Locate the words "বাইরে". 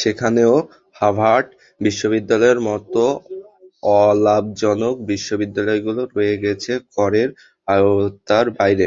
8.58-8.86